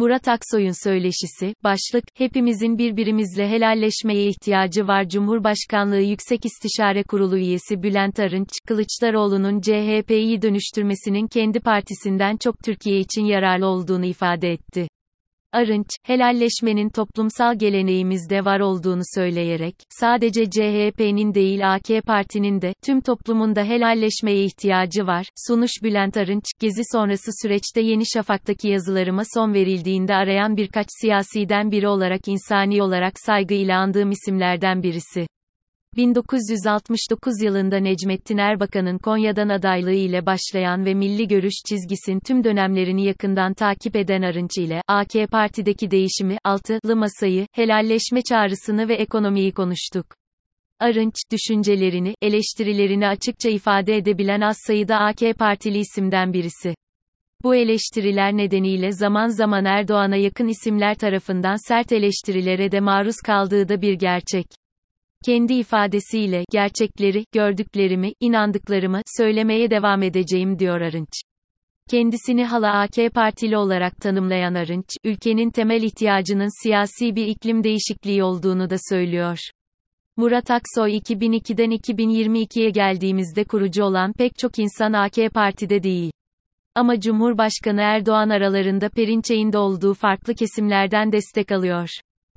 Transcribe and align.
Murat 0.00 0.28
Aksoy'un 0.28 0.84
söyleşisi, 0.84 1.54
başlık, 1.64 2.04
hepimizin 2.14 2.78
birbirimizle 2.78 3.48
helalleşmeye 3.48 4.26
ihtiyacı 4.26 4.86
var 4.86 5.08
Cumhurbaşkanlığı 5.08 6.00
Yüksek 6.00 6.40
İstişare 6.44 7.02
Kurulu 7.02 7.38
üyesi 7.38 7.82
Bülent 7.82 8.20
Arınç, 8.20 8.48
Kılıçdaroğlu'nun 8.66 9.60
CHP'yi 9.60 10.42
dönüştürmesinin 10.42 11.26
kendi 11.26 11.60
partisinden 11.60 12.36
çok 12.36 12.58
Türkiye 12.64 12.98
için 12.98 13.24
yararlı 13.24 13.66
olduğunu 13.66 14.04
ifade 14.04 14.52
etti. 14.52 14.88
Arınç, 15.52 15.86
helalleşmenin 16.02 16.88
toplumsal 16.88 17.58
geleneğimizde 17.58 18.44
var 18.44 18.60
olduğunu 18.60 19.02
söyleyerek, 19.14 19.74
sadece 19.90 20.50
CHP'nin 20.50 21.34
değil 21.34 21.74
AK 21.74 22.06
Parti'nin 22.06 22.62
de, 22.62 22.74
tüm 22.86 23.00
toplumunda 23.00 23.64
helalleşmeye 23.64 24.44
ihtiyacı 24.44 25.06
var. 25.06 25.26
Sunuş 25.48 25.70
Bülent 25.82 26.16
Arınç, 26.16 26.44
gezi 26.60 26.82
sonrası 26.92 27.30
süreçte 27.42 27.80
Yeni 27.80 28.06
Şafak'taki 28.06 28.68
yazılarıma 28.68 29.22
son 29.34 29.54
verildiğinde 29.54 30.14
arayan 30.14 30.56
birkaç 30.56 30.86
siyasiden 31.00 31.70
biri 31.70 31.88
olarak 31.88 32.28
insani 32.28 32.82
olarak 32.82 33.12
saygıyla 33.20 33.78
andığım 33.78 34.10
isimlerden 34.10 34.82
birisi. 34.82 35.26
1969 35.96 37.42
yılında 37.42 37.76
Necmettin 37.76 38.38
Erbakan'ın 38.38 38.98
Konya'dan 38.98 39.48
adaylığı 39.48 39.92
ile 39.92 40.26
başlayan 40.26 40.84
ve 40.84 40.94
milli 40.94 41.28
görüş 41.28 41.54
çizgisin 41.68 42.20
tüm 42.26 42.44
dönemlerini 42.44 43.04
yakından 43.04 43.54
takip 43.54 43.96
eden 43.96 44.22
Arınç 44.22 44.58
ile, 44.58 44.82
AK 44.88 45.30
Parti'deki 45.30 45.90
değişimi, 45.90 46.38
altılı 46.44 46.96
masayı, 46.96 47.46
helalleşme 47.52 48.22
çağrısını 48.22 48.88
ve 48.88 48.94
ekonomiyi 48.94 49.52
konuştuk. 49.52 50.06
Arınç, 50.80 51.14
düşüncelerini, 51.32 52.14
eleştirilerini 52.22 53.08
açıkça 53.08 53.48
ifade 53.48 53.96
edebilen 53.96 54.40
az 54.40 54.56
sayıda 54.66 54.98
AK 54.98 55.38
Partili 55.38 55.78
isimden 55.78 56.32
birisi. 56.32 56.74
Bu 57.42 57.54
eleştiriler 57.54 58.36
nedeniyle 58.36 58.92
zaman 58.92 59.28
zaman 59.28 59.64
Erdoğan'a 59.64 60.16
yakın 60.16 60.48
isimler 60.48 60.94
tarafından 60.94 61.68
sert 61.68 61.92
eleştirilere 61.92 62.72
de 62.72 62.80
maruz 62.80 63.16
kaldığı 63.26 63.68
da 63.68 63.82
bir 63.82 63.92
gerçek. 63.92 64.59
Kendi 65.24 65.54
ifadesiyle, 65.54 66.44
gerçekleri, 66.50 67.24
gördüklerimi, 67.32 68.12
inandıklarımı, 68.20 69.02
söylemeye 69.18 69.70
devam 69.70 70.02
edeceğim 70.02 70.58
diyor 70.58 70.80
Arınç. 70.80 71.12
Kendisini 71.90 72.44
hala 72.44 72.80
AK 72.80 73.14
Partili 73.14 73.56
olarak 73.56 73.96
tanımlayan 73.96 74.54
Arınç, 74.54 74.86
ülkenin 75.04 75.50
temel 75.50 75.82
ihtiyacının 75.82 76.62
siyasi 76.62 77.16
bir 77.16 77.26
iklim 77.26 77.64
değişikliği 77.64 78.22
olduğunu 78.22 78.70
da 78.70 78.76
söylüyor. 78.90 79.38
Murat 80.16 80.50
Aksoy 80.50 80.96
2002'den 80.96 81.70
2022'ye 81.70 82.70
geldiğimizde 82.70 83.44
kurucu 83.44 83.84
olan 83.84 84.12
pek 84.12 84.38
çok 84.38 84.58
insan 84.58 84.92
AK 84.92 85.34
Parti'de 85.34 85.82
değil. 85.82 86.12
Ama 86.74 87.00
Cumhurbaşkanı 87.00 87.80
Erdoğan 87.80 88.28
aralarında 88.28 88.88
Perinçey'in 88.88 89.52
de 89.52 89.58
olduğu 89.58 89.94
farklı 89.94 90.34
kesimlerden 90.34 91.12
destek 91.12 91.52
alıyor. 91.52 91.88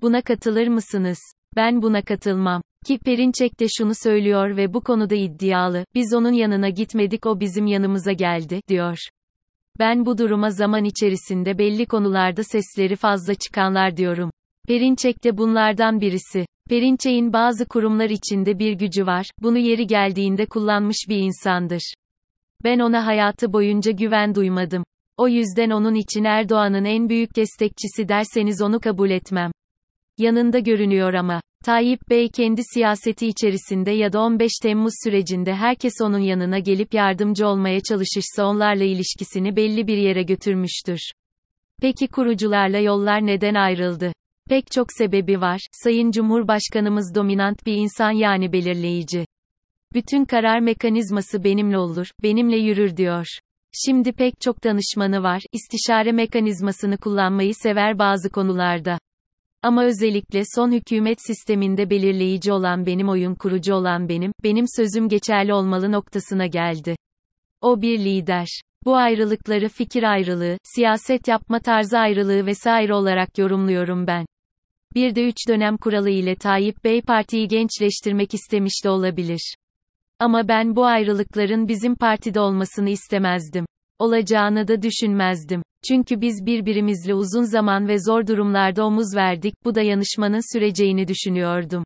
Buna 0.02 0.22
katılır 0.22 0.68
mısınız? 0.68 1.20
Ben 1.56 1.82
buna 1.82 2.02
katılmam. 2.02 2.62
Ki 2.86 3.00
Perinçek 3.06 3.60
de 3.60 3.66
şunu 3.78 3.92
söylüyor 4.04 4.58
ve 4.58 4.74
bu 4.74 4.82
konuda 4.82 5.16
iddialı, 5.16 5.86
biz 5.96 6.14
onun 6.14 6.32
yanına 6.32 6.70
gitmedik 6.70 7.26
o 7.26 7.40
bizim 7.40 7.68
yanımıza 7.68 8.12
geldi, 8.12 8.62
diyor. 8.68 8.98
Ben 9.80 10.06
bu 10.06 10.18
duruma 10.18 10.50
zaman 10.50 10.84
içerisinde 10.84 11.58
belli 11.58 11.86
konularda 11.86 12.44
sesleri 12.44 12.96
fazla 12.96 13.36
çıkanlar 13.36 13.98
diyorum. 13.98 14.32
Perinçek 14.68 15.24
de 15.24 15.38
bunlardan 15.38 16.02
birisi. 16.02 16.46
Perinçek'in 16.70 17.34
bazı 17.34 17.66
kurumlar 17.66 18.10
içinde 18.10 18.60
bir 18.60 18.74
gücü 18.74 19.06
var, 19.06 19.26
bunu 19.42 19.58
yeri 19.58 19.88
geldiğinde 19.88 20.46
kullanmış 20.46 20.98
bir 21.10 21.18
insandır. 21.18 21.94
Ben 22.64 22.80
ona 22.80 23.06
hayatı 23.06 23.54
boyunca 23.54 23.92
güven 23.92 24.36
duymadım. 24.36 24.84
O 25.18 25.28
yüzden 25.28 25.70
onun 25.70 25.96
için 25.96 26.24
Erdoğan'ın 26.24 26.86
en 26.86 27.10
büyük 27.10 27.36
destekçisi 27.36 28.08
derseniz 28.08 28.62
onu 28.62 28.80
kabul 28.80 29.10
etmem. 29.10 29.52
Yanında 30.18 30.60
görünüyor 30.60 31.14
ama. 31.14 31.42
Tayyip 31.66 32.10
Bey 32.10 32.30
kendi 32.30 32.62
siyaseti 32.74 33.28
içerisinde 33.28 33.92
ya 33.92 34.14
da 34.14 34.20
15 34.20 34.52
Temmuz 34.62 34.94
sürecinde 35.04 35.56
herkes 35.56 35.94
onun 36.02 36.20
yanına 36.20 36.60
gelip 36.60 36.94
yardımcı 36.94 37.48
olmaya 37.48 37.80
çalışırsa 37.82 38.46
onlarla 38.46 38.84
ilişkisini 38.84 39.56
belli 39.56 39.88
bir 39.88 39.98
yere 39.98 40.24
götürmüştür. 40.24 41.00
Peki 41.82 42.08
kurucularla 42.08 42.78
yollar 42.78 43.26
neden 43.26 43.56
ayrıldı? 43.56 44.14
Pek 44.50 44.72
çok 44.72 44.88
sebebi 44.98 45.42
var. 45.42 45.62
Sayın 45.84 46.12
Cumhurbaşkanımız 46.12 47.16
dominant 47.16 47.66
bir 47.66 47.74
insan 47.74 48.12
yani 48.12 48.54
belirleyici. 48.54 49.26
Bütün 49.94 50.26
karar 50.26 50.60
mekanizması 50.60 51.44
benimle 51.44 51.78
olur, 51.78 52.08
benimle 52.24 52.58
yürür 52.58 52.98
diyor. 52.98 53.28
Şimdi 53.86 54.12
pek 54.12 54.42
çok 54.42 54.64
danışmanı 54.64 55.24
var, 55.24 55.42
istişare 55.52 56.12
mekanizmasını 56.12 56.98
kullanmayı 56.98 57.56
sever 57.56 58.00
bazı 58.00 58.30
konularda. 58.30 59.00
Ama 59.64 59.86
özellikle 59.86 60.42
son 60.56 60.72
hükümet 60.72 61.18
sisteminde 61.28 61.90
belirleyici 61.90 62.52
olan 62.52 62.86
benim 62.86 63.10
oyun 63.10 63.36
kurucu 63.36 63.74
olan 63.74 64.10
benim, 64.10 64.32
benim 64.44 64.66
sözüm 64.76 65.10
geçerli 65.10 65.54
olmalı 65.54 65.92
noktasına 65.92 66.46
geldi. 66.46 66.96
O 67.62 67.82
bir 67.82 68.00
lider. 68.00 68.48
Bu 68.86 68.96
ayrılıkları 68.96 69.70
fikir 69.70 70.04
ayrılığı, 70.04 70.58
siyaset 70.64 71.28
yapma 71.28 71.60
tarzı 71.60 72.00
ayrılığı 72.00 72.46
vesaire 72.46 72.94
olarak 72.94 73.38
yorumluyorum 73.38 74.08
ben. 74.08 74.26
Bir 74.96 75.16
de 75.16 75.28
üç 75.28 75.48
dönem 75.50 75.78
kuralı 75.78 76.10
ile 76.10 76.36
Tayyip 76.36 76.84
Bey 76.84 77.02
partiyi 77.02 77.48
gençleştirmek 77.48 78.34
istemiş 78.34 78.74
de 78.84 78.90
olabilir. 78.90 79.56
Ama 80.20 80.48
ben 80.48 80.76
bu 80.76 80.86
ayrılıkların 80.86 81.68
bizim 81.68 81.96
partide 81.96 82.40
olmasını 82.40 82.90
istemezdim. 82.90 83.66
Olacağını 84.00 84.68
da 84.68 84.82
düşünmezdim. 84.82 85.62
Çünkü 85.88 86.22
biz 86.22 86.46
birbirimizle 86.46 87.14
uzun 87.14 87.44
zaman 87.44 87.88
ve 87.88 88.00
zor 88.00 88.28
durumlarda 88.28 88.86
omuz 88.86 89.16
verdik, 89.16 89.54
bu 89.66 89.76
dayanışmanın 89.76 90.54
süreceğini 90.54 91.08
düşünüyordum. 91.08 91.84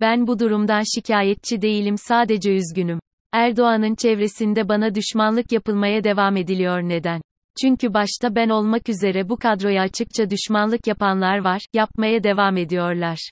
Ben 0.00 0.26
bu 0.26 0.38
durumdan 0.38 0.82
şikayetçi 0.94 1.62
değilim 1.62 1.94
sadece 1.98 2.52
üzgünüm. 2.52 3.00
Erdoğan'ın 3.32 3.94
çevresinde 3.94 4.68
bana 4.68 4.94
düşmanlık 4.94 5.52
yapılmaya 5.52 6.04
devam 6.04 6.36
ediliyor 6.36 6.82
neden? 6.82 7.20
Çünkü 7.62 7.94
başta 7.94 8.34
ben 8.34 8.48
olmak 8.48 8.88
üzere 8.88 9.28
bu 9.28 9.36
kadroya 9.36 9.82
açıkça 9.82 10.30
düşmanlık 10.30 10.86
yapanlar 10.86 11.38
var, 11.38 11.60
yapmaya 11.74 12.24
devam 12.24 12.56
ediyorlar. 12.56 13.30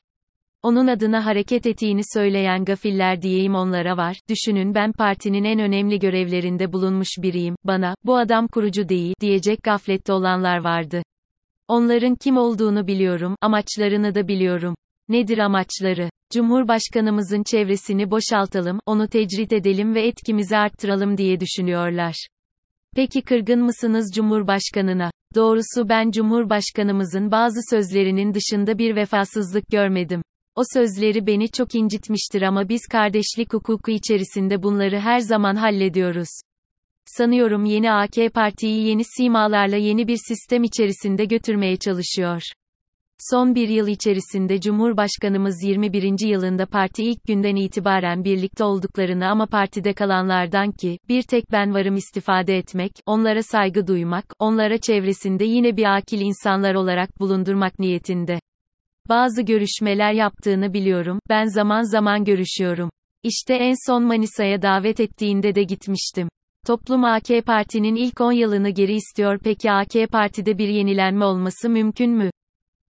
Onun 0.62 0.86
adına 0.86 1.26
hareket 1.26 1.66
ettiğini 1.66 2.00
söyleyen 2.14 2.64
gafiller 2.64 3.22
diyeyim 3.22 3.54
onlara 3.54 3.96
var. 3.96 4.16
Düşünün 4.28 4.74
ben 4.74 4.92
partinin 4.92 5.44
en 5.44 5.58
önemli 5.58 5.98
görevlerinde 5.98 6.72
bulunmuş 6.72 7.08
biriyim. 7.22 7.56
Bana, 7.64 7.94
bu 8.04 8.16
adam 8.16 8.48
kurucu 8.48 8.88
değil, 8.88 9.14
diyecek 9.20 9.62
gaflette 9.62 10.12
olanlar 10.12 10.58
vardı. 10.58 11.02
Onların 11.68 12.14
kim 12.14 12.36
olduğunu 12.36 12.86
biliyorum, 12.86 13.36
amaçlarını 13.40 14.14
da 14.14 14.28
biliyorum. 14.28 14.74
Nedir 15.08 15.38
amaçları? 15.38 16.10
Cumhurbaşkanımızın 16.32 17.42
çevresini 17.42 18.10
boşaltalım, 18.10 18.80
onu 18.86 19.08
tecrit 19.08 19.52
edelim 19.52 19.94
ve 19.94 20.06
etkimizi 20.06 20.56
arttıralım 20.56 21.16
diye 21.16 21.40
düşünüyorlar. 21.40 22.28
Peki 22.96 23.22
kırgın 23.22 23.62
mısınız 23.62 24.12
Cumhurbaşkanına? 24.14 25.10
Doğrusu 25.34 25.88
ben 25.88 26.10
Cumhurbaşkanımızın 26.10 27.30
bazı 27.30 27.60
sözlerinin 27.70 28.34
dışında 28.34 28.78
bir 28.78 28.96
vefasızlık 28.96 29.66
görmedim. 29.68 30.22
O 30.58 30.62
sözleri 30.72 31.26
beni 31.26 31.48
çok 31.48 31.74
incitmiştir 31.74 32.42
ama 32.42 32.68
biz 32.68 32.80
kardeşlik 32.86 33.52
hukuku 33.52 33.90
içerisinde 33.90 34.62
bunları 34.62 34.98
her 35.00 35.18
zaman 35.18 35.56
hallediyoruz. 35.56 36.28
Sanıyorum 37.04 37.64
yeni 37.64 37.92
AK 37.92 38.34
Parti'yi 38.34 38.88
yeni 38.88 39.02
simalarla 39.04 39.76
yeni 39.76 40.08
bir 40.08 40.18
sistem 40.28 40.64
içerisinde 40.64 41.24
götürmeye 41.24 41.76
çalışıyor. 41.76 42.42
Son 43.30 43.54
bir 43.54 43.68
yıl 43.68 43.88
içerisinde 43.88 44.60
Cumhurbaşkanımız 44.60 45.62
21. 45.62 46.26
yılında 46.26 46.66
parti 46.66 47.04
ilk 47.04 47.24
günden 47.24 47.56
itibaren 47.56 48.24
birlikte 48.24 48.64
olduklarını 48.64 49.28
ama 49.28 49.46
partide 49.46 49.92
kalanlardan 49.92 50.72
ki, 50.72 50.98
bir 51.08 51.22
tek 51.22 51.52
ben 51.52 51.74
varım 51.74 51.96
istifade 51.96 52.56
etmek, 52.56 52.92
onlara 53.06 53.42
saygı 53.42 53.86
duymak, 53.86 54.24
onlara 54.38 54.78
çevresinde 54.78 55.44
yine 55.44 55.76
bir 55.76 55.96
akil 55.96 56.20
insanlar 56.20 56.74
olarak 56.74 57.20
bulundurmak 57.20 57.78
niyetinde. 57.78 58.40
Bazı 59.08 59.42
görüşmeler 59.42 60.12
yaptığını 60.12 60.72
biliyorum, 60.72 61.18
ben 61.28 61.44
zaman 61.44 61.82
zaman 61.82 62.24
görüşüyorum. 62.24 62.90
İşte 63.22 63.54
en 63.54 63.74
son 63.86 64.04
Manisa'ya 64.04 64.62
davet 64.62 65.00
ettiğinde 65.00 65.54
de 65.54 65.62
gitmiştim. 65.62 66.28
Toplum 66.66 67.04
AK 67.04 67.28
Parti'nin 67.46 67.94
ilk 67.94 68.20
10 68.20 68.32
yılını 68.32 68.70
geri 68.70 68.94
istiyor 68.94 69.38
peki 69.44 69.70
AK 69.70 69.92
Parti'de 70.12 70.58
bir 70.58 70.68
yenilenme 70.68 71.24
olması 71.24 71.68
mümkün 71.68 72.10
mü? 72.10 72.30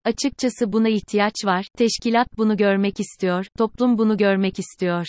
Açıkçası 0.05 0.73
buna 0.73 0.89
ihtiyaç 0.89 1.33
var, 1.45 1.65
teşkilat 1.77 2.27
bunu 2.37 2.57
görmek 2.57 2.99
istiyor, 2.99 3.45
toplum 3.57 3.97
bunu 3.97 4.17
görmek 4.17 4.59
istiyor. 4.59 5.05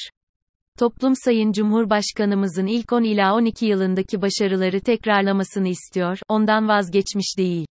Toplum 0.79 1.13
Sayın 1.25 1.53
Cumhurbaşkanımızın 1.53 2.67
ilk 2.67 2.93
10 2.93 3.03
ila 3.03 3.35
12 3.35 3.67
yılındaki 3.67 4.23
başarıları 4.23 4.81
tekrarlamasını 4.81 5.69
istiyor, 5.69 6.19
ondan 6.29 6.69
vazgeçmiş 6.69 7.39
değil. 7.39 7.67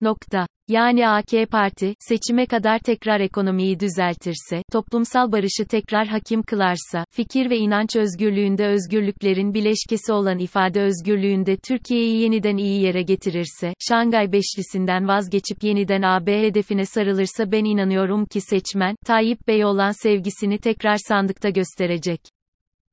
Nokta. 0.00 0.46
Yani 0.68 1.08
AK 1.08 1.50
Parti, 1.50 1.94
seçime 2.00 2.46
kadar 2.46 2.78
tekrar 2.78 3.20
ekonomiyi 3.20 3.80
düzeltirse, 3.80 4.62
toplumsal 4.72 5.32
barışı 5.32 5.64
tekrar 5.68 6.06
hakim 6.06 6.42
kılarsa, 6.42 7.04
fikir 7.10 7.50
ve 7.50 7.56
inanç 7.56 7.96
özgürlüğünde 7.96 8.66
özgürlüklerin 8.66 9.54
bileşkesi 9.54 10.12
olan 10.12 10.38
ifade 10.38 10.82
özgürlüğünde 10.82 11.56
Türkiye'yi 11.56 12.22
yeniden 12.22 12.56
iyi 12.56 12.82
yere 12.82 13.02
getirirse, 13.02 13.74
Şangay 13.88 14.32
Beşlisinden 14.32 15.08
vazgeçip 15.08 15.64
yeniden 15.64 16.02
AB 16.02 16.42
hedefine 16.42 16.86
sarılırsa 16.86 17.52
ben 17.52 17.64
inanıyorum 17.64 18.26
ki 18.26 18.40
seçmen, 18.40 18.96
Tayyip 19.06 19.48
Bey 19.48 19.64
olan 19.64 20.02
sevgisini 20.02 20.58
tekrar 20.58 20.96
sandıkta 21.08 21.48
gösterecek. 21.48 22.20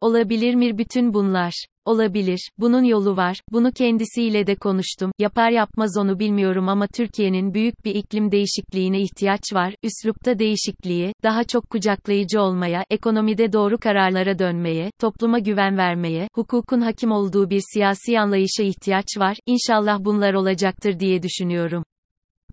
Olabilir 0.04 0.56
mi 0.56 0.78
bütün 0.78 1.14
bunlar? 1.14 1.66
Olabilir, 1.86 2.50
bunun 2.58 2.84
yolu 2.84 3.18
var, 3.18 3.42
bunu 3.52 3.72
kendisiyle 3.72 4.48
de 4.48 4.56
konuştum, 4.56 5.12
yapar 5.20 5.50
yapmaz 5.50 5.98
onu 5.98 6.20
bilmiyorum 6.20 6.70
ama 6.70 6.88
Türkiye'nin 6.88 7.54
büyük 7.54 7.86
bir 7.86 7.96
iklim 7.96 8.32
değişikliğine 8.32 9.02
ihtiyaç 9.02 9.42
var, 9.54 9.76
üslupta 9.84 10.40
değişikliğe, 10.40 11.14
daha 11.24 11.44
çok 11.44 11.70
kucaklayıcı 11.70 12.42
olmaya, 12.42 12.86
ekonomide 12.90 13.54
doğru 13.54 13.78
kararlara 13.78 14.40
dönmeye, 14.40 14.92
topluma 15.02 15.40
güven 15.40 15.78
vermeye, 15.78 16.28
hukukun 16.36 16.82
hakim 16.82 17.12
olduğu 17.12 17.50
bir 17.50 17.62
siyasi 17.74 18.20
anlayışa 18.20 18.64
ihtiyaç 18.64 19.08
var, 19.18 19.38
İnşallah 19.46 20.00
bunlar 20.00 20.34
olacaktır 20.34 21.00
diye 21.00 21.24
düşünüyorum. 21.24 21.84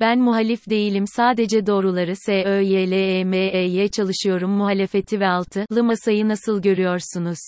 Ben 0.01 0.19
muhalif 0.19 0.71
değilim 0.71 1.05
sadece 1.07 1.67
doğruları 1.67 2.17
SÖYLEME'ye 2.17 3.89
çalışıyorum 3.89 4.51
muhalefeti 4.51 5.21
ve 5.21 5.29
altı 5.29 5.65
masayı 5.83 6.29
nasıl 6.29 6.63
görüyorsunuz? 6.63 7.39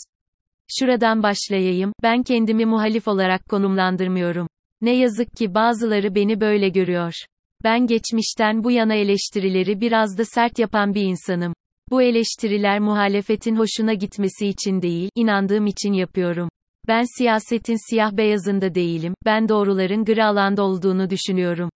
Şuradan 0.69 1.23
başlayayım, 1.23 1.93
ben 2.03 2.23
kendimi 2.23 2.67
muhalif 2.67 3.09
olarak 3.09 3.49
konumlandırmıyorum. 3.49 4.47
Ne 4.81 4.97
yazık 4.97 5.33
ki 5.33 5.55
bazıları 5.55 6.15
beni 6.15 6.41
böyle 6.41 6.69
görüyor. 6.69 7.13
Ben 7.65 7.87
geçmişten 7.87 8.65
bu 8.65 8.71
yana 8.71 8.95
eleştirileri 8.95 9.81
biraz 9.81 10.19
da 10.19 10.25
sert 10.25 10.59
yapan 10.59 10.95
bir 10.95 11.03
insanım. 11.03 11.55
Bu 11.91 12.03
eleştiriler 12.03 12.81
muhalefetin 12.81 13.57
hoşuna 13.57 13.95
gitmesi 13.95 14.47
için 14.47 14.83
değil, 14.83 15.11
inandığım 15.15 15.67
için 15.67 15.93
yapıyorum. 15.93 16.49
Ben 16.89 17.19
siyasetin 17.19 17.91
siyah 17.91 18.13
beyazında 18.13 18.75
değilim, 18.75 19.15
ben 19.25 19.49
doğruların 19.49 20.05
gri 20.05 20.25
alanda 20.25 20.63
olduğunu 20.63 21.11
düşünüyorum. 21.11 21.71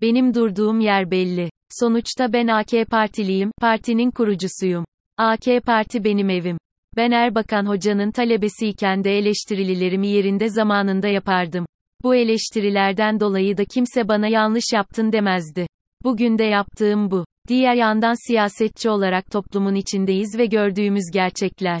Benim 0.00 0.34
durduğum 0.34 0.80
yer 0.80 1.10
belli. 1.10 1.50
Sonuçta 1.80 2.32
ben 2.32 2.46
AK 2.46 2.90
Partiliyim, 2.90 3.50
partinin 3.60 4.10
kurucusuyum. 4.10 4.84
AK 5.16 5.44
Parti 5.66 6.04
benim 6.04 6.30
evim. 6.30 6.58
Ben 6.96 7.10
Erbakan 7.10 7.66
Hoca'nın 7.66 8.10
talebesiyken 8.10 9.04
de 9.04 9.18
eleştirilerimi 9.18 10.08
yerinde 10.08 10.48
zamanında 10.48 11.08
yapardım. 11.08 11.66
Bu 12.02 12.14
eleştirilerden 12.14 13.20
dolayı 13.20 13.56
da 13.56 13.64
kimse 13.64 14.08
bana 14.08 14.26
yanlış 14.26 14.64
yaptın 14.72 15.12
demezdi. 15.12 15.66
Bugün 16.04 16.38
de 16.38 16.44
yaptığım 16.44 17.10
bu. 17.10 17.24
Diğer 17.48 17.74
yandan 17.74 18.26
siyasetçi 18.26 18.90
olarak 18.90 19.30
toplumun 19.30 19.74
içindeyiz 19.74 20.38
ve 20.38 20.46
gördüğümüz 20.46 21.04
gerçekler. 21.12 21.80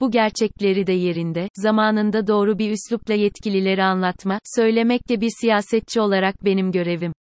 Bu 0.00 0.10
gerçekleri 0.10 0.86
de 0.86 0.92
yerinde, 0.92 1.48
zamanında 1.56 2.26
doğru 2.26 2.58
bir 2.58 2.70
üslupla 2.70 3.14
yetkilileri 3.14 3.82
anlatma, 3.82 4.38
söylemek 4.56 5.08
de 5.08 5.20
bir 5.20 5.30
siyasetçi 5.40 6.00
olarak 6.00 6.44
benim 6.44 6.72
görevim. 6.72 7.12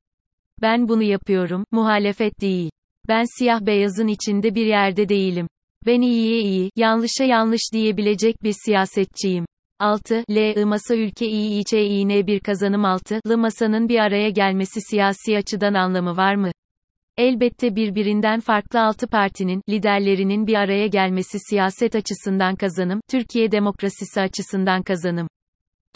Ben 0.62 0.88
bunu 0.88 1.04
yapıyorum, 1.04 1.66
muhalefet 1.72 2.42
değil. 2.42 2.72
Ben 3.08 3.24
siyah 3.38 3.62
beyazın 3.62 4.08
içinde 4.08 4.56
bir 4.56 4.66
yerde 4.66 5.10
değilim. 5.10 5.48
Ben 5.86 6.02
iyiye 6.02 6.42
iyi, 6.42 6.72
yanlışa 6.76 7.24
yanlış 7.24 7.62
diyebilecek 7.74 8.44
bir 8.44 8.56
siyasetçiyim. 8.66 9.46
6. 9.80 10.24
L. 10.30 10.64
Masa 10.64 10.96
ülke 10.96 11.28
İİÇİN 11.28 12.28
bir 12.28 12.40
kazanım 12.40 12.86
6. 12.86 13.20
L. 13.28 13.36
Masanın 13.36 13.90
bir 13.90 14.00
araya 14.00 14.30
gelmesi 14.30 14.82
siyasi 14.82 15.38
açıdan 15.38 15.74
anlamı 15.74 16.18
var 16.18 16.36
mı? 16.36 16.52
Elbette 17.18 17.76
birbirinden 17.76 18.40
farklı 18.40 18.82
altı 18.82 19.08
partinin, 19.08 19.62
liderlerinin 19.70 20.48
bir 20.48 20.56
araya 20.56 20.88
gelmesi 20.88 21.40
siyaset 21.50 21.96
açısından 21.96 22.56
kazanım, 22.56 23.02
Türkiye 23.10 23.52
demokrasisi 23.52 24.22
açısından 24.22 24.84
kazanım. 24.84 25.28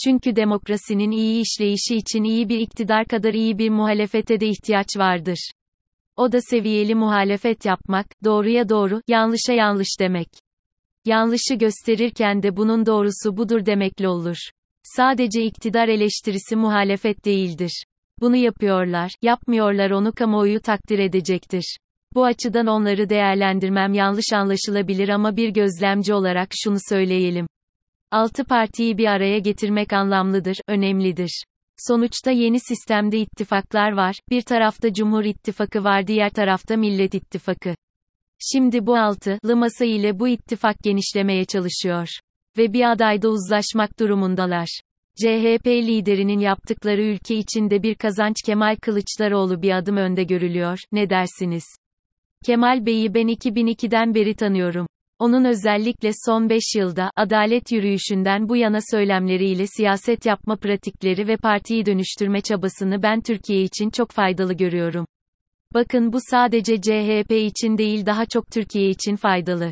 Çünkü 0.03 0.35
demokrasinin 0.35 1.11
iyi 1.11 1.41
işleyişi 1.41 1.95
için 1.95 2.23
iyi 2.23 2.49
bir 2.49 2.59
iktidar 2.59 3.05
kadar 3.05 3.33
iyi 3.33 3.57
bir 3.57 3.69
muhalefete 3.69 4.39
de 4.39 4.47
ihtiyaç 4.47 4.87
vardır. 4.97 5.51
O 6.17 6.31
da 6.31 6.41
seviyeli 6.41 6.95
muhalefet 6.95 7.65
yapmak, 7.65 8.05
doğruya 8.23 8.69
doğru, 8.69 9.01
yanlışa 9.07 9.53
yanlış 9.53 9.99
demek. 9.99 10.27
Yanlışı 11.05 11.53
gösterirken 11.55 12.43
de 12.43 12.57
bunun 12.57 12.85
doğrusu 12.85 13.37
budur 13.37 13.65
demekle 13.65 14.07
olur. 14.07 14.37
Sadece 14.83 15.43
iktidar 15.43 15.87
eleştirisi 15.87 16.55
muhalefet 16.55 17.25
değildir. 17.25 17.83
Bunu 18.21 18.35
yapıyorlar, 18.35 19.11
yapmıyorlar 19.21 19.91
onu 19.91 20.11
kamuoyu 20.11 20.61
takdir 20.61 20.99
edecektir. 20.99 21.77
Bu 22.13 22.25
açıdan 22.25 22.67
onları 22.67 23.09
değerlendirmem 23.09 23.93
yanlış 23.93 24.33
anlaşılabilir 24.33 25.09
ama 25.09 25.37
bir 25.37 25.49
gözlemci 25.49 26.13
olarak 26.13 26.49
şunu 26.63 26.77
söyleyelim. 26.89 27.47
Altı 28.11 28.45
partiyi 28.45 28.97
bir 28.97 29.05
araya 29.05 29.39
getirmek 29.39 29.93
anlamlıdır, 29.93 30.57
önemlidir. 30.67 31.43
Sonuçta 31.77 32.31
yeni 32.31 32.59
sistemde 32.59 33.19
ittifaklar 33.19 33.91
var, 33.91 34.15
bir 34.29 34.41
tarafta 34.41 34.93
Cumhur 34.93 35.23
İttifakı 35.23 35.83
var 35.83 36.07
diğer 36.07 36.29
tarafta 36.29 36.77
Millet 36.77 37.13
İttifakı. 37.13 37.75
Şimdi 38.39 38.85
bu 38.85 38.97
altılı 38.97 39.55
masa 39.55 39.85
ile 39.85 40.19
bu 40.19 40.27
ittifak 40.27 40.75
genişlemeye 40.83 41.45
çalışıyor. 41.45 42.07
Ve 42.57 42.73
bir 42.73 42.91
adayda 42.91 43.29
uzlaşmak 43.29 43.99
durumundalar. 43.99 44.79
CHP 45.15 45.67
liderinin 45.67 46.39
yaptıkları 46.39 47.01
ülke 47.01 47.35
içinde 47.35 47.83
bir 47.83 47.95
kazanç 47.95 48.35
Kemal 48.45 48.75
Kılıçdaroğlu 48.81 49.61
bir 49.61 49.71
adım 49.71 49.97
önde 49.97 50.23
görülüyor, 50.23 50.79
ne 50.91 51.09
dersiniz? 51.09 51.65
Kemal 52.45 52.85
Bey'i 52.85 53.13
ben 53.13 53.27
2002'den 53.27 54.15
beri 54.15 54.35
tanıyorum. 54.35 54.87
Onun 55.19 55.45
özellikle 55.45 56.11
son 56.25 56.49
5 56.49 56.63
yılda, 56.75 57.11
adalet 57.15 57.71
yürüyüşünden 57.71 58.49
bu 58.49 58.55
yana 58.55 58.79
söylemleriyle 58.91 59.67
siyaset 59.67 60.25
yapma 60.25 60.55
pratikleri 60.55 61.27
ve 61.27 61.37
partiyi 61.37 61.85
dönüştürme 61.85 62.41
çabasını 62.41 63.03
ben 63.03 63.21
Türkiye 63.21 63.61
için 63.63 63.89
çok 63.89 64.11
faydalı 64.11 64.53
görüyorum. 64.53 65.05
Bakın 65.73 66.13
bu 66.13 66.17
sadece 66.21 66.81
CHP 66.81 67.31
için 67.31 67.77
değil 67.77 68.05
daha 68.05 68.25
çok 68.25 68.51
Türkiye 68.51 68.89
için 68.89 69.15
faydalı. 69.15 69.71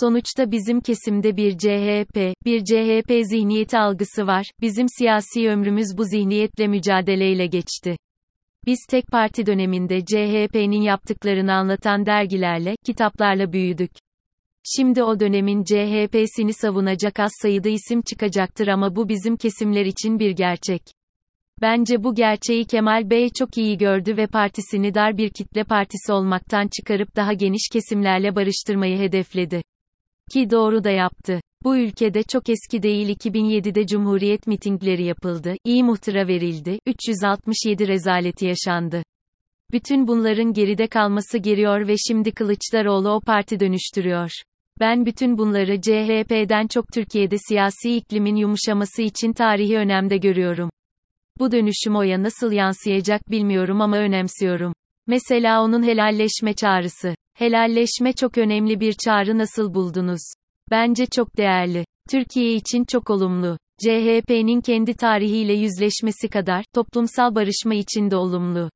Sonuçta 0.00 0.50
bizim 0.50 0.80
kesimde 0.80 1.36
bir 1.36 1.58
CHP, 1.58 2.34
bir 2.44 2.64
CHP 2.64 3.26
zihniyeti 3.30 3.78
algısı 3.78 4.26
var, 4.26 4.46
bizim 4.60 4.86
siyasi 4.98 5.48
ömrümüz 5.48 5.98
bu 5.98 6.04
zihniyetle 6.04 6.66
mücadeleyle 6.66 7.46
geçti. 7.46 7.96
Biz 8.66 8.78
tek 8.90 9.06
parti 9.06 9.46
döneminde 9.46 10.04
CHP'nin 10.04 10.82
yaptıklarını 10.82 11.52
anlatan 11.52 12.06
dergilerle, 12.06 12.76
kitaplarla 12.84 13.52
büyüdük. 13.52 13.90
Şimdi 14.64 15.02
o 15.02 15.20
dönemin 15.20 15.64
CHP'sini 15.64 16.52
savunacak 16.52 17.20
az 17.20 17.32
sayıda 17.42 17.68
isim 17.68 18.02
çıkacaktır 18.02 18.68
ama 18.68 18.96
bu 18.96 19.08
bizim 19.08 19.36
kesimler 19.36 19.86
için 19.86 20.18
bir 20.18 20.30
gerçek. 20.30 20.82
Bence 21.60 22.04
bu 22.04 22.14
gerçeği 22.14 22.64
Kemal 22.64 23.10
Bey 23.10 23.30
çok 23.38 23.58
iyi 23.58 23.78
gördü 23.78 24.16
ve 24.16 24.26
partisini 24.26 24.94
dar 24.94 25.16
bir 25.16 25.30
kitle 25.30 25.64
partisi 25.64 26.12
olmaktan 26.12 26.68
çıkarıp 26.76 27.16
daha 27.16 27.32
geniş 27.32 27.68
kesimlerle 27.72 28.36
barıştırmayı 28.36 28.98
hedefledi. 28.98 29.62
Ki 30.32 30.50
doğru 30.50 30.84
da 30.84 30.90
yaptı. 30.90 31.40
Bu 31.64 31.76
ülkede 31.76 32.22
çok 32.22 32.48
eski 32.48 32.82
değil 32.82 33.08
2007'de 33.08 33.86
Cumhuriyet 33.86 34.46
mitingleri 34.46 35.04
yapıldı, 35.04 35.54
iyi 35.64 35.84
muhtıra 35.84 36.28
verildi, 36.28 36.78
367 36.86 37.88
rezaleti 37.88 38.46
yaşandı. 38.46 39.02
Bütün 39.72 40.08
bunların 40.08 40.52
geride 40.52 40.86
kalması 40.86 41.38
geliyor 41.38 41.88
ve 41.88 41.94
şimdi 42.08 42.32
Kılıçdaroğlu 42.32 43.10
o 43.10 43.20
parti 43.20 43.60
dönüştürüyor. 43.60 44.30
Ben 44.80 45.06
bütün 45.06 45.38
bunları 45.38 45.80
CHP'den 45.80 46.66
çok 46.66 46.84
Türkiye'de 46.94 47.36
siyasi 47.48 47.96
iklimin 47.96 48.36
yumuşaması 48.36 49.02
için 49.02 49.32
tarihi 49.32 49.76
önemde 49.76 50.16
görüyorum. 50.16 50.70
Bu 51.38 51.52
dönüşüm 51.52 51.96
oya 51.96 52.22
nasıl 52.22 52.52
yansıyacak 52.52 53.30
bilmiyorum 53.30 53.80
ama 53.80 53.98
önemsiyorum. 53.98 54.72
Mesela 55.06 55.62
onun 55.62 55.82
helalleşme 55.82 56.52
çağrısı. 56.54 57.14
Helalleşme 57.34 58.12
çok 58.12 58.38
önemli 58.38 58.80
bir 58.80 58.92
çağrı 58.92 59.38
nasıl 59.38 59.74
buldunuz? 59.74 60.20
Bence 60.70 61.06
çok 61.06 61.36
değerli. 61.36 61.84
Türkiye 62.10 62.54
için 62.54 62.84
çok 62.84 63.10
olumlu. 63.10 63.58
CHP'nin 63.78 64.60
kendi 64.60 64.94
tarihiyle 64.94 65.52
yüzleşmesi 65.52 66.28
kadar 66.28 66.64
toplumsal 66.74 67.34
barışma 67.34 67.74
için 67.74 68.10
de 68.10 68.16
olumlu. 68.16 68.70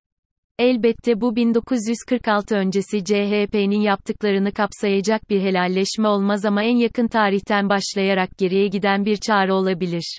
Elbette 0.63 1.21
bu 1.21 1.37
1946 1.37 2.57
öncesi 2.57 3.05
CHP'nin 3.05 3.81
yaptıklarını 3.81 4.53
kapsayacak 4.53 5.31
bir 5.31 5.41
helalleşme 5.41 6.09
olmaz 6.09 6.45
ama 6.45 6.63
en 6.63 6.77
yakın 6.77 7.09
tarihten 7.09 7.69
başlayarak 7.69 8.39
geriye 8.39 8.67
giden 8.67 9.05
bir 9.05 9.17
çağrı 9.17 9.55
olabilir. 9.55 10.19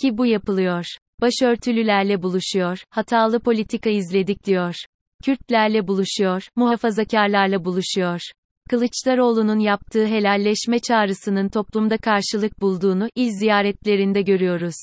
Ki 0.00 0.18
bu 0.18 0.26
yapılıyor. 0.26 0.84
Başörtülülerle 1.20 2.22
buluşuyor, 2.22 2.78
hatalı 2.90 3.40
politika 3.40 3.90
izledik 3.90 4.46
diyor. 4.46 4.74
Kürtlerle 5.24 5.88
buluşuyor, 5.88 6.48
muhafazakarlarla 6.56 7.64
buluşuyor. 7.64 8.20
Kılıçdaroğlu'nun 8.70 9.58
yaptığı 9.58 10.06
helalleşme 10.06 10.78
çağrısının 10.78 11.48
toplumda 11.48 11.98
karşılık 11.98 12.60
bulduğunu 12.60 13.08
il 13.14 13.30
ziyaretlerinde 13.30 14.22
görüyoruz. 14.22 14.76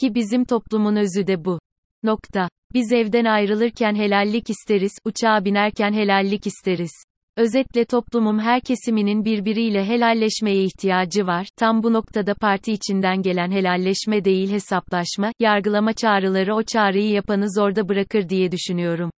Ki 0.00 0.14
bizim 0.14 0.44
toplumun 0.44 0.96
özü 0.96 1.26
de 1.26 1.44
bu. 1.44 1.58
Nokta. 2.02 2.48
Biz 2.74 2.92
evden 2.92 3.24
ayrılırken 3.24 3.94
helallik 3.94 4.50
isteriz, 4.50 4.92
uçağa 5.04 5.44
binerken 5.44 5.92
helallik 5.92 6.46
isteriz. 6.46 6.90
Özetle 7.36 7.84
toplumum 7.84 8.38
her 8.38 8.60
kesiminin 8.60 9.24
birbiriyle 9.24 9.84
helalleşmeye 9.84 10.64
ihtiyacı 10.64 11.26
var. 11.26 11.46
Tam 11.56 11.82
bu 11.82 11.92
noktada 11.92 12.34
parti 12.34 12.72
içinden 12.72 13.22
gelen 13.22 13.50
helalleşme 13.50 14.24
değil 14.24 14.50
hesaplaşma, 14.50 15.32
yargılama 15.40 15.92
çağrıları 15.92 16.54
o 16.54 16.62
çağrıyı 16.62 17.10
yapanı 17.10 17.46
zorda 17.52 17.88
bırakır 17.88 18.28
diye 18.28 18.52
düşünüyorum. 18.52 19.10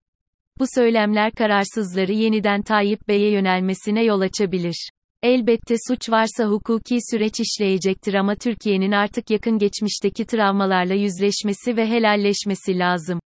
Bu 0.58 0.64
söylemler 0.74 1.32
kararsızları 1.32 2.12
yeniden 2.12 2.62
Tayyip 2.62 3.08
Bey'e 3.08 3.30
yönelmesine 3.30 4.04
yol 4.04 4.20
açabilir. 4.20 4.90
Elbette 5.22 5.74
suç 5.88 6.10
varsa 6.10 6.44
hukuki 6.44 6.98
süreç 7.10 7.40
işleyecektir 7.40 8.14
ama 8.14 8.34
Türkiye'nin 8.34 8.92
artık 8.92 9.30
yakın 9.30 9.58
geçmişteki 9.58 10.26
travmalarla 10.26 10.94
yüzleşmesi 10.94 11.76
ve 11.76 11.86
helalleşmesi 11.86 12.78
lazım. 12.78 13.20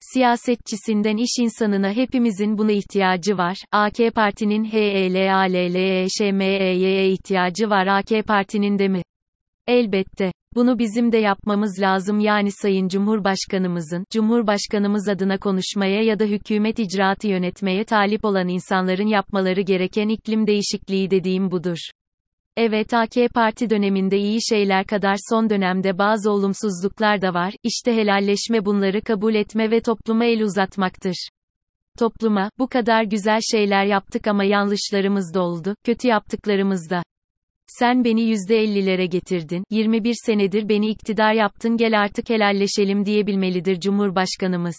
Siyasetçisinden 0.00 1.16
iş 1.16 1.30
insanına 1.40 1.92
hepimizin 1.92 2.58
buna 2.58 2.72
ihtiyacı 2.72 3.38
var. 3.38 3.56
AK 3.72 3.96
Parti'nin 4.14 4.64
HELALLEŞMEY'e 4.64 7.12
ihtiyacı 7.12 7.70
var. 7.70 7.86
AK 7.86 8.26
Parti'nin 8.26 8.78
de 8.78 8.88
mi? 8.88 9.02
Elbette. 9.66 10.32
Bunu 10.54 10.78
bizim 10.78 11.12
de 11.12 11.18
yapmamız 11.18 11.80
lazım 11.80 12.20
yani 12.20 12.52
Sayın 12.52 12.88
Cumhurbaşkanımızın, 12.88 14.04
Cumhurbaşkanımız 14.12 15.08
adına 15.08 15.38
konuşmaya 15.38 16.02
ya 16.02 16.18
da 16.18 16.24
hükümet 16.24 16.78
icraatı 16.78 17.28
yönetmeye 17.28 17.84
talip 17.84 18.24
olan 18.24 18.48
insanların 18.48 19.06
yapmaları 19.06 19.60
gereken 19.60 20.08
iklim 20.08 20.46
değişikliği 20.46 21.10
dediğim 21.10 21.50
budur. 21.50 21.78
Evet 22.56 22.94
AK 22.94 23.14
Parti 23.34 23.70
döneminde 23.70 24.18
iyi 24.18 24.38
şeyler 24.42 24.86
kadar 24.86 25.16
son 25.30 25.50
dönemde 25.50 25.98
bazı 25.98 26.30
olumsuzluklar 26.30 27.22
da 27.22 27.34
var, 27.34 27.54
işte 27.62 27.96
helalleşme 27.96 28.64
bunları 28.64 29.02
kabul 29.02 29.34
etme 29.34 29.70
ve 29.70 29.80
topluma 29.80 30.24
el 30.24 30.42
uzatmaktır. 30.42 31.28
Topluma, 31.98 32.50
bu 32.58 32.68
kadar 32.68 33.02
güzel 33.02 33.40
şeyler 33.52 33.84
yaptık 33.84 34.26
ama 34.26 34.44
yanlışlarımız 34.44 35.34
da 35.34 35.42
oldu, 35.42 35.74
kötü 35.84 36.08
yaptıklarımız 36.08 36.90
da. 36.90 37.02
Sen 37.66 38.04
beni 38.04 38.20
%50'lere 38.20 39.04
getirdin, 39.04 39.64
21 39.70 40.14
senedir 40.26 40.68
beni 40.68 40.88
iktidar 40.88 41.32
yaptın 41.32 41.76
gel 41.76 42.00
artık 42.00 42.30
helalleşelim 42.30 43.06
diyebilmelidir 43.06 43.80
Cumhurbaşkanımız. 43.80 44.76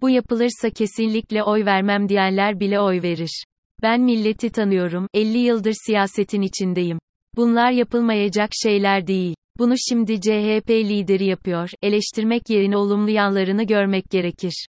Bu 0.00 0.10
yapılırsa 0.10 0.70
kesinlikle 0.70 1.42
oy 1.42 1.64
vermem 1.64 2.08
diyenler 2.08 2.60
bile 2.60 2.80
oy 2.80 3.02
verir. 3.02 3.44
Ben 3.82 4.00
milleti 4.00 4.50
tanıyorum, 4.50 5.06
50 5.14 5.38
yıldır 5.38 5.74
siyasetin 5.86 6.42
içindeyim. 6.42 6.98
Bunlar 7.36 7.70
yapılmayacak 7.70 8.50
şeyler 8.62 9.06
değil. 9.06 9.34
Bunu 9.58 9.74
şimdi 9.88 10.20
CHP 10.20 10.70
lideri 10.70 11.24
yapıyor, 11.24 11.70
eleştirmek 11.82 12.50
yerine 12.50 12.76
olumlu 12.76 13.10
yanlarını 13.10 13.62
görmek 13.62 14.10
gerekir. 14.10 14.66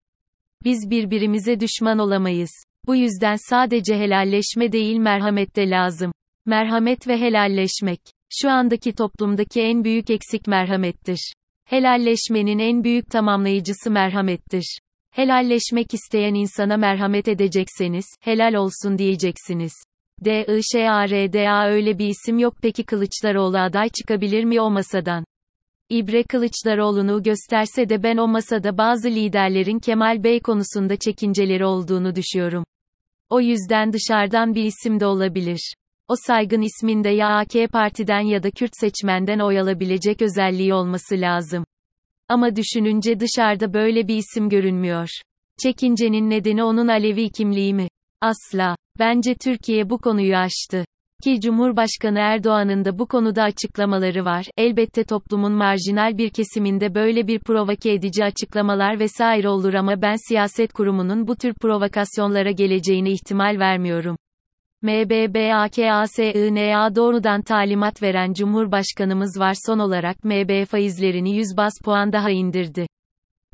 Biz 0.64 0.90
birbirimize 0.90 1.60
düşman 1.60 1.98
olamayız. 1.98 2.50
Bu 2.86 2.96
yüzden 2.96 3.36
sadece 3.50 3.94
helalleşme 3.94 4.72
değil 4.72 4.96
merhamet 4.96 5.56
de 5.56 5.70
lazım. 5.70 6.12
Merhamet 6.46 7.08
ve 7.08 7.20
helalleşmek. 7.20 8.00
Şu 8.30 8.50
andaki 8.50 8.92
toplumdaki 8.92 9.60
en 9.60 9.84
büyük 9.84 10.10
eksik 10.10 10.46
merhamettir. 10.46 11.32
Helalleşmenin 11.64 12.58
en 12.58 12.84
büyük 12.84 13.10
tamamlayıcısı 13.10 13.90
merhamettir. 13.90 14.78
Helalleşmek 15.10 15.94
isteyen 15.94 16.34
insana 16.34 16.76
merhamet 16.76 17.28
edecekseniz, 17.28 18.04
helal 18.20 18.54
olsun 18.54 18.98
diyeceksiniz. 18.98 19.72
DIŞARDA 20.24 21.68
öyle 21.68 21.98
bir 21.98 22.08
isim 22.08 22.38
yok 22.38 22.54
peki 22.62 22.84
Kılıçdaroğlu 22.84 23.58
aday 23.58 23.88
çıkabilir 23.88 24.44
mi 24.44 24.60
o 24.60 24.70
masadan? 24.70 25.24
İbre 25.88 26.22
Kılıçdaroğlu'nu 26.22 27.22
gösterse 27.22 27.88
de 27.88 28.02
ben 28.02 28.16
o 28.16 28.28
masada 28.28 28.78
bazı 28.78 29.08
liderlerin 29.08 29.78
Kemal 29.78 30.24
Bey 30.24 30.40
konusunda 30.40 30.96
çekinceleri 30.96 31.64
olduğunu 31.64 32.14
düşüyorum. 32.14 32.64
O 33.30 33.40
yüzden 33.40 33.92
dışarıdan 33.92 34.54
bir 34.54 34.64
isim 34.64 35.00
de 35.00 35.06
olabilir. 35.06 35.74
O 36.08 36.14
saygın 36.26 36.62
isminde 36.62 37.08
ya 37.08 37.28
AK 37.28 37.72
Parti'den 37.72 38.20
ya 38.20 38.42
da 38.42 38.50
Kürt 38.50 38.70
seçmenden 38.72 39.38
oy 39.38 39.60
alabilecek 39.60 40.22
özelliği 40.22 40.74
olması 40.74 41.14
lazım. 41.20 41.64
Ama 42.28 42.56
düşününce 42.56 43.20
dışarıda 43.20 43.74
böyle 43.74 44.08
bir 44.08 44.16
isim 44.16 44.48
görünmüyor. 44.48 45.08
Çekincenin 45.62 46.30
nedeni 46.30 46.64
onun 46.64 46.88
Alevi 46.88 47.30
kimliği 47.30 47.74
mi? 47.74 47.88
Asla. 48.20 48.76
Bence 48.98 49.34
Türkiye 49.34 49.90
bu 49.90 49.98
konuyu 49.98 50.36
aştı. 50.36 50.84
Ki 51.24 51.40
Cumhurbaşkanı 51.40 52.18
Erdoğan'ın 52.18 52.84
da 52.84 52.98
bu 52.98 53.06
konuda 53.06 53.42
açıklamaları 53.42 54.24
var. 54.24 54.46
Elbette 54.56 55.04
toplumun 55.04 55.52
marjinal 55.52 56.18
bir 56.18 56.30
kesiminde 56.30 56.94
böyle 56.94 57.26
bir 57.26 57.38
provoke 57.38 57.92
edici 57.92 58.24
açıklamalar 58.24 59.00
vesaire 59.00 59.48
olur 59.48 59.74
ama 59.74 60.02
ben 60.02 60.16
siyaset 60.28 60.72
kurumunun 60.72 61.28
bu 61.28 61.36
tür 61.36 61.54
provokasyonlara 61.54 62.50
geleceğine 62.50 63.10
ihtimal 63.10 63.58
vermiyorum. 63.58 64.16
MBBAKASINA 64.82 66.14
doğrudan 66.94 67.42
talimat 67.42 68.02
veren 68.02 68.32
Cumhurbaşkanımız 68.32 69.40
var 69.40 69.54
son 69.66 69.78
olarak 69.78 70.24
MB 70.24 70.64
faizlerini 70.66 71.36
100 71.36 71.56
bas 71.56 71.72
puan 71.84 72.12
daha 72.12 72.30
indirdi. 72.30 72.86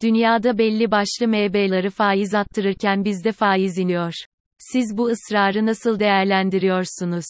Dünyada 0.02 0.59
belli 0.59 0.91
başlı 0.91 1.29
MB'ları 1.29 1.91
faiz 1.91 2.35
attırırken 2.35 3.05
bizde 3.05 3.33
faiz 3.33 3.79
iniyor. 3.79 4.12
Siz 4.59 4.97
bu 4.97 5.07
ısrarı 5.07 5.67
nasıl 5.67 6.00
değerlendiriyorsunuz? 6.00 7.25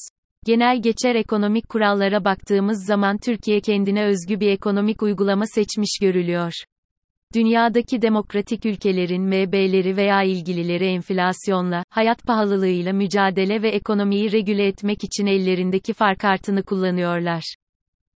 Genel 0.47 0.83
geçer 0.83 1.15
ekonomik 1.15 1.69
kurallara 1.69 2.25
baktığımız 2.25 2.87
zaman 2.87 3.19
Türkiye 3.19 3.61
kendine 3.61 4.05
özgü 4.05 4.41
bir 4.41 4.51
ekonomik 4.51 5.03
uygulama 5.03 5.47
seçmiş 5.47 5.99
görülüyor. 6.01 6.53
Dünyadaki 7.35 8.03
demokratik 8.03 8.67
ülkelerin 8.67 9.23
MB'leri 9.23 9.97
veya 9.97 10.23
ilgilileri 10.23 10.85
enflasyonla, 10.85 11.85
hayat 11.91 12.23
pahalılığıyla 12.23 12.93
mücadele 12.93 13.63
ve 13.63 13.69
ekonomiyi 13.69 14.33
regüle 14.33 14.67
etmek 14.67 15.05
için 15.05 15.27
ellerindeki 15.27 15.93
fark 15.93 16.19
kartını 16.19 16.63
kullanıyorlar. 16.63 17.55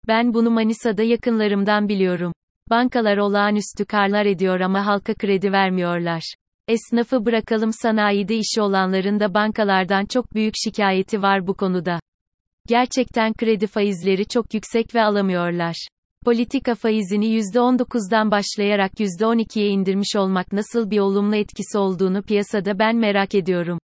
Ben 0.08 0.34
bunu 0.34 0.50
Manisa'da 0.50 1.02
yakınlarımdan 1.02 1.88
biliyorum. 1.88 2.32
Bankalar 2.70 3.16
olağanüstü 3.16 3.84
karlar 3.84 4.26
ediyor 4.26 4.60
ama 4.60 4.86
halka 4.86 5.14
kredi 5.14 5.52
vermiyorlar. 5.52 6.22
Esnafı 6.68 7.26
bırakalım 7.26 7.70
sanayide 7.72 8.36
işi 8.36 8.60
olanların 8.60 9.20
da 9.20 9.34
bankalardan 9.34 10.06
çok 10.06 10.34
büyük 10.34 10.54
şikayeti 10.64 11.22
var 11.22 11.46
bu 11.46 11.54
konuda. 11.54 12.00
Gerçekten 12.68 13.32
kredi 13.34 13.66
faizleri 13.66 14.26
çok 14.26 14.54
yüksek 14.54 14.94
ve 14.94 15.02
alamıyorlar. 15.02 15.88
Politika 16.24 16.74
faizini 16.74 17.26
%19'dan 17.26 18.30
başlayarak 18.30 18.92
%12'ye 19.00 19.68
indirmiş 19.68 20.16
olmak 20.16 20.52
nasıl 20.52 20.90
bir 20.90 20.98
olumlu 20.98 21.36
etkisi 21.36 21.78
olduğunu 21.78 22.22
piyasada 22.22 22.78
ben 22.78 22.96
merak 22.96 23.34
ediyorum. 23.34 23.78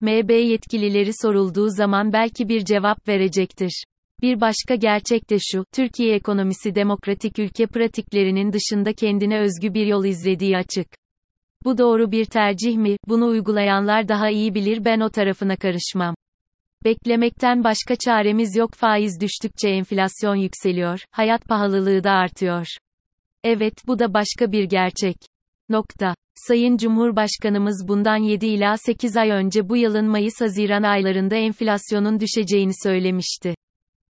MB 0.00 0.30
yetkilileri 0.30 1.10
sorulduğu 1.22 1.68
zaman 1.68 2.12
belki 2.12 2.48
bir 2.48 2.64
cevap 2.64 3.08
verecektir. 3.08 3.84
Bir 4.22 4.40
başka 4.40 4.74
gerçek 4.74 5.30
de 5.30 5.36
şu, 5.40 5.64
Türkiye 5.72 6.14
ekonomisi 6.14 6.74
demokratik 6.74 7.38
ülke 7.38 7.66
pratiklerinin 7.66 8.52
dışında 8.52 8.92
kendine 8.92 9.38
özgü 9.40 9.74
bir 9.74 9.86
yol 9.86 10.04
izlediği 10.04 10.56
açık. 10.56 10.86
Bu 11.64 11.78
doğru 11.78 12.12
bir 12.12 12.24
tercih 12.24 12.76
mi? 12.76 12.96
Bunu 13.08 13.26
uygulayanlar 13.26 14.08
daha 14.08 14.30
iyi 14.30 14.54
bilir 14.54 14.84
ben 14.84 15.00
o 15.00 15.10
tarafına 15.10 15.56
karışmam. 15.56 16.14
Beklemekten 16.84 17.64
başka 17.64 17.96
çaremiz 17.96 18.56
yok 18.56 18.74
faiz 18.74 19.20
düştükçe 19.20 19.68
enflasyon 19.68 20.34
yükseliyor, 20.34 21.00
hayat 21.10 21.44
pahalılığı 21.44 22.04
da 22.04 22.10
artıyor. 22.10 22.66
Evet, 23.44 23.74
bu 23.86 23.98
da 23.98 24.14
başka 24.14 24.52
bir 24.52 24.64
gerçek. 24.64 25.16
Nokta. 25.68 26.14
Sayın 26.34 26.76
Cumhurbaşkanımız 26.76 27.88
bundan 27.88 28.16
7 28.16 28.46
ila 28.46 28.76
8 28.76 29.16
ay 29.16 29.30
önce 29.30 29.68
bu 29.68 29.76
yılın 29.76 30.06
Mayıs-Haziran 30.06 30.82
aylarında 30.82 31.36
enflasyonun 31.36 32.20
düşeceğini 32.20 32.72
söylemişti. 32.82 33.54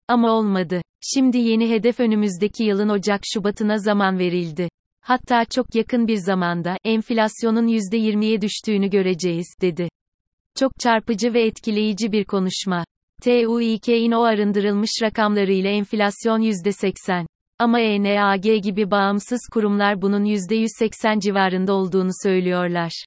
Ama 0.08 0.32
olmadı. 0.32 0.82
Şimdi 1.02 1.38
yeni 1.38 1.70
hedef 1.70 2.00
önümüzdeki 2.00 2.64
yılın 2.64 2.90
Ocak-Şubat'ına 2.90 3.78
zaman 3.78 4.20
verildi. 4.20 4.70
Hatta 5.02 5.46
çok 5.46 5.76
yakın 5.76 6.08
bir 6.08 6.18
zamanda, 6.18 6.78
enflasyonun 6.84 7.68
%20'ye 7.68 8.42
düştüğünü 8.42 8.90
göreceğiz, 8.90 9.56
dedi. 9.62 9.90
Çok 10.56 10.80
çarpıcı 10.80 11.34
ve 11.34 11.46
etkileyici 11.46 12.12
bir 12.12 12.26
konuşma. 12.26 12.86
TÜİK'in 13.22 14.12
o 14.12 14.22
arındırılmış 14.22 14.92
rakamlarıyla 15.02 15.70
enflasyon 15.70 16.42
%80. 16.42 17.26
Ama 17.60 17.80
ENAG 17.80 18.44
gibi 18.44 18.92
bağımsız 18.92 19.40
kurumlar 19.52 20.02
bunun 20.02 20.26
%180 20.26 21.20
civarında 21.20 21.74
olduğunu 21.74 22.12
söylüyorlar. 22.24 23.06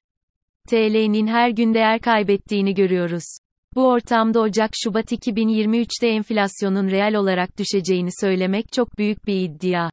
TL'nin 0.67 1.27
her 1.27 1.49
gün 1.49 1.73
değer 1.73 1.99
kaybettiğini 1.99 2.73
görüyoruz. 2.73 3.37
Bu 3.75 3.87
ortamda 3.87 4.39
Ocak-Şubat 4.39 5.11
2023'te 5.11 6.07
enflasyonun 6.07 6.87
reel 6.87 7.15
olarak 7.15 7.57
düşeceğini 7.57 8.09
söylemek 8.21 8.71
çok 8.71 8.97
büyük 8.97 9.27
bir 9.27 9.41
iddia. 9.41 9.89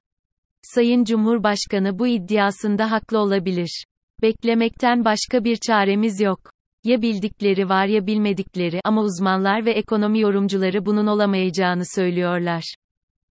Sayın 0.63 1.05
Cumhurbaşkanı 1.05 1.99
bu 1.99 2.07
iddiasında 2.07 2.91
haklı 2.91 3.19
olabilir. 3.19 3.85
Beklemekten 4.23 5.05
başka 5.05 5.45
bir 5.45 5.57
çaremiz 5.57 6.21
yok. 6.21 6.53
Ya 6.85 7.03
bildikleri 7.03 7.69
var 7.69 7.87
ya 7.87 8.07
bilmedikleri 8.07 8.81
ama 8.85 9.03
uzmanlar 9.03 9.67
ve 9.67 9.71
ekonomi 9.73 10.21
yorumcuları 10.21 10.87
bunun 10.87 11.07
olamayacağını 11.07 11.83
söylüyorlar. 11.95 12.75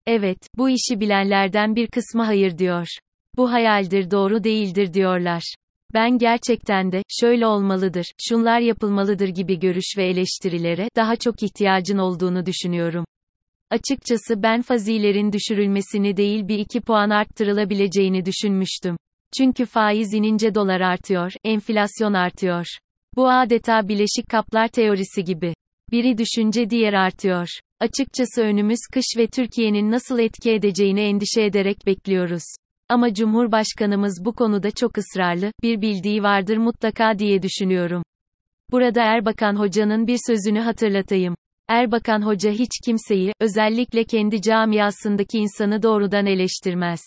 Evet, 0.06 0.38
bu 0.56 0.70
işi 0.70 1.00
bilenlerden 1.00 1.76
bir 1.76 1.86
kısmı 1.86 2.22
hayır 2.22 2.58
diyor. 2.58 2.86
Bu 3.36 3.52
hayaldir 3.52 4.10
doğru 4.10 4.44
değildir 4.44 4.94
diyorlar. 4.94 5.54
Ben 5.94 6.18
gerçekten 6.18 6.92
de, 6.92 7.02
şöyle 7.20 7.46
olmalıdır, 7.46 8.06
şunlar 8.28 8.60
yapılmalıdır 8.60 9.28
gibi 9.28 9.58
görüş 9.58 9.94
ve 9.96 10.04
eleştirilere, 10.04 10.88
daha 10.96 11.16
çok 11.16 11.42
ihtiyacın 11.42 11.98
olduğunu 11.98 12.46
düşünüyorum. 12.46 13.04
Açıkçası 13.70 14.42
ben 14.42 14.62
fazilerin 14.62 15.32
düşürülmesini 15.32 16.16
değil 16.16 16.48
bir 16.48 16.58
iki 16.58 16.80
puan 16.80 17.10
arttırılabileceğini 17.10 18.24
düşünmüştüm. 18.24 18.96
Çünkü 19.38 19.66
faiz 19.66 20.14
inince 20.14 20.54
dolar 20.54 20.80
artıyor, 20.80 21.32
enflasyon 21.44 22.12
artıyor. 22.12 22.66
Bu 23.18 23.30
adeta 23.30 23.88
bileşik 23.88 24.28
kaplar 24.30 24.68
teorisi 24.68 25.24
gibi. 25.24 25.54
Biri 25.90 26.18
düşünce 26.18 26.70
diğer 26.70 26.92
artıyor. 26.92 27.48
Açıkçası 27.80 28.42
önümüz 28.42 28.78
kış 28.92 29.04
ve 29.16 29.26
Türkiye'nin 29.26 29.90
nasıl 29.90 30.18
etki 30.18 30.52
edeceğini 30.52 31.00
endişe 31.00 31.42
ederek 31.42 31.86
bekliyoruz. 31.86 32.42
Ama 32.88 33.14
Cumhurbaşkanımız 33.14 34.22
bu 34.24 34.32
konuda 34.32 34.70
çok 34.70 34.98
ısrarlı, 34.98 35.52
bir 35.62 35.80
bildiği 35.80 36.22
vardır 36.22 36.56
mutlaka 36.56 37.18
diye 37.18 37.42
düşünüyorum. 37.42 38.02
Burada 38.70 39.02
Erbakan 39.02 39.56
Hoca'nın 39.56 40.06
bir 40.06 40.18
sözünü 40.26 40.60
hatırlatayım. 40.60 41.34
Erbakan 41.68 42.26
Hoca 42.26 42.50
hiç 42.50 42.70
kimseyi, 42.84 43.32
özellikle 43.40 44.04
kendi 44.04 44.42
camiasındaki 44.42 45.38
insanı 45.38 45.82
doğrudan 45.82 46.26
eleştirmez. 46.26 47.00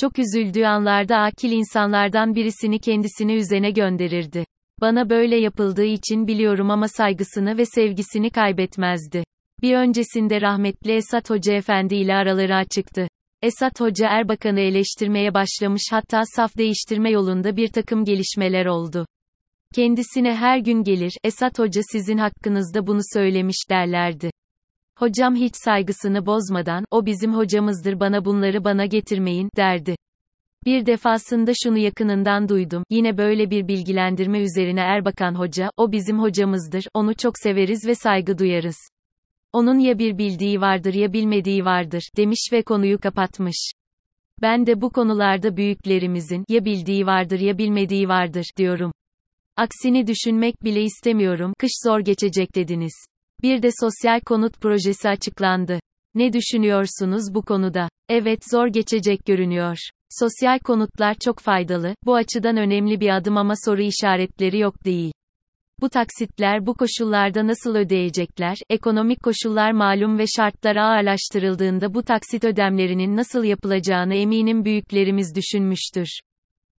Çok 0.00 0.18
üzüldüğü 0.18 0.64
anlarda 0.64 1.16
akil 1.16 1.52
insanlardan 1.52 2.34
birisini 2.34 2.78
kendisini 2.78 3.34
üzene 3.34 3.70
gönderirdi. 3.70 4.44
Bana 4.80 5.10
böyle 5.10 5.36
yapıldığı 5.36 5.84
için 5.84 6.26
biliyorum 6.26 6.70
ama 6.70 6.88
saygısını 6.88 7.58
ve 7.58 7.64
sevgisini 7.64 8.30
kaybetmezdi. 8.30 9.24
Bir 9.62 9.76
öncesinde 9.76 10.40
rahmetli 10.40 10.92
Esat 10.92 11.30
Hoca 11.30 11.52
Efendi 11.52 11.94
ile 11.94 12.14
araları 12.14 12.56
açıktı. 12.56 13.08
Esat 13.42 13.80
Hoca 13.80 14.08
Erbakan'ı 14.08 14.60
eleştirmeye 14.60 15.34
başlamış 15.34 15.82
hatta 15.90 16.22
saf 16.36 16.56
değiştirme 16.56 17.10
yolunda 17.10 17.56
bir 17.56 17.68
takım 17.68 18.04
gelişmeler 18.04 18.66
oldu. 18.66 19.06
Kendisine 19.74 20.34
her 20.34 20.58
gün 20.58 20.82
gelir, 20.82 21.12
Esat 21.24 21.58
Hoca 21.58 21.80
sizin 21.92 22.18
hakkınızda 22.18 22.86
bunu 22.86 23.00
söylemiş 23.14 23.56
derlerdi. 23.70 24.30
Hocam 24.98 25.34
hiç 25.36 25.56
saygısını 25.56 26.26
bozmadan, 26.26 26.84
o 26.90 27.06
bizim 27.06 27.34
hocamızdır 27.34 28.00
bana 28.00 28.24
bunları 28.24 28.64
bana 28.64 28.86
getirmeyin, 28.86 29.50
derdi. 29.56 29.96
Bir 30.68 30.86
defasında 30.86 31.52
şunu 31.62 31.78
yakınından 31.78 32.48
duydum, 32.48 32.84
yine 32.90 33.18
böyle 33.18 33.50
bir 33.50 33.68
bilgilendirme 33.68 34.40
üzerine 34.40 34.80
Erbakan 34.80 35.34
Hoca, 35.34 35.70
o 35.76 35.92
bizim 35.92 36.18
hocamızdır, 36.18 36.84
onu 36.94 37.14
çok 37.14 37.38
severiz 37.38 37.86
ve 37.86 37.94
saygı 37.94 38.38
duyarız. 38.38 38.76
Onun 39.52 39.78
ya 39.78 39.98
bir 39.98 40.18
bildiği 40.18 40.60
vardır 40.60 40.94
ya 40.94 41.12
bilmediği 41.12 41.64
vardır, 41.64 42.02
demiş 42.16 42.48
ve 42.52 42.62
konuyu 42.62 42.98
kapatmış. 43.00 43.70
Ben 44.42 44.66
de 44.66 44.80
bu 44.80 44.90
konularda 44.90 45.56
büyüklerimizin, 45.56 46.44
ya 46.48 46.64
bildiği 46.64 47.06
vardır 47.06 47.40
ya 47.40 47.58
bilmediği 47.58 48.08
vardır, 48.08 48.46
diyorum. 48.56 48.92
Aksini 49.56 50.06
düşünmek 50.06 50.64
bile 50.64 50.82
istemiyorum, 50.82 51.52
kış 51.58 51.72
zor 51.84 52.00
geçecek 52.00 52.54
dediniz. 52.54 52.94
Bir 53.42 53.62
de 53.62 53.70
sosyal 53.80 54.20
konut 54.20 54.60
projesi 54.60 55.08
açıklandı. 55.08 55.80
Ne 56.14 56.32
düşünüyorsunuz 56.32 57.34
bu 57.34 57.42
konuda? 57.42 57.88
Evet 58.08 58.40
zor 58.50 58.66
geçecek 58.66 59.24
görünüyor. 59.26 59.76
Sosyal 60.10 60.58
konutlar 60.58 61.16
çok 61.24 61.38
faydalı, 61.38 61.94
bu 62.04 62.14
açıdan 62.14 62.56
önemli 62.56 63.00
bir 63.00 63.16
adım 63.16 63.36
ama 63.36 63.54
soru 63.64 63.82
işaretleri 63.82 64.58
yok 64.58 64.84
değil. 64.84 65.12
Bu 65.80 65.88
taksitler 65.88 66.66
bu 66.66 66.74
koşullarda 66.74 67.46
nasıl 67.46 67.74
ödeyecekler? 67.74 68.56
Ekonomik 68.70 69.22
koşullar 69.22 69.72
malum 69.72 70.18
ve 70.18 70.24
şartlar 70.36 70.76
ağırlaştırıldığında 70.76 71.94
bu 71.94 72.02
taksit 72.02 72.44
ödemlerinin 72.44 73.16
nasıl 73.16 73.44
yapılacağını 73.44 74.14
eminim 74.14 74.64
büyüklerimiz 74.64 75.34
düşünmüştür. 75.34 76.20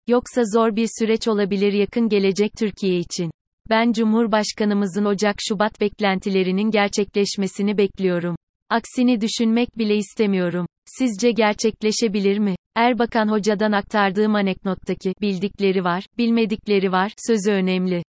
Yoksa 0.08 0.42
zor 0.54 0.76
bir 0.76 0.90
süreç 1.00 1.28
olabilir 1.28 1.74
yakın 1.74 2.10
gelecek 2.10 2.52
Türkiye 2.60 3.00
için. 3.00 3.32
Ben 3.70 3.92
Cumhurbaşkanımızın 3.92 5.06
Ocak-Şubat 5.06 5.82
beklentilerinin 5.82 6.72
gerçekleşmesini 6.72 7.78
bekliyorum. 7.78 8.36
Aksini 8.70 9.22
düşünmek 9.22 9.78
bile 9.78 9.96
istemiyorum. 9.96 10.66
Sizce 10.86 11.32
gerçekleşebilir 11.32 12.40
mi? 12.40 12.56
Erbakan 12.76 13.28
Hoca'dan 13.28 13.72
aktardığım 13.72 14.36
anekdottaki 14.36 15.14
bildikleri 15.22 15.84
var, 15.84 16.06
bilmedikleri 16.18 16.92
var 16.92 17.12
sözü 17.18 17.52
önemli. 17.52 18.04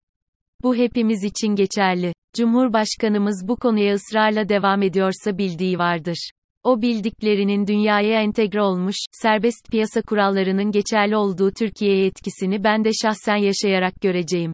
Bu 0.62 0.76
hepimiz 0.76 1.24
için 1.24 1.48
geçerli. 1.48 2.12
Cumhurbaşkanımız 2.34 3.48
bu 3.48 3.56
konuya 3.56 3.94
ısrarla 3.94 4.48
devam 4.48 4.82
ediyorsa 4.82 5.38
bildiği 5.38 5.78
vardır. 5.78 6.30
O 6.64 6.82
bildiklerinin 6.82 7.66
dünyaya 7.66 8.22
entegre 8.22 8.62
olmuş, 8.62 8.96
serbest 9.12 9.70
piyasa 9.70 10.02
kurallarının 10.02 10.70
geçerli 10.70 11.16
olduğu 11.16 11.50
Türkiye'ye 11.50 12.06
etkisini 12.06 12.64
ben 12.64 12.84
de 12.84 12.90
şahsen 13.02 13.36
yaşayarak 13.36 14.00
göreceğim. 14.00 14.52